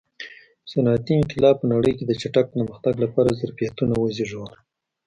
صنعتي 0.71 1.13
انقلاب 1.17 1.55
په 1.59 1.65
نړۍ 1.73 1.93
کې 1.97 2.05
د 2.07 2.11
چټک 2.21 2.45
پرمختګ 2.55 2.93
لپاره 3.03 3.35
ظرفیتونه 3.41 3.93
وزېږول. 3.97 4.53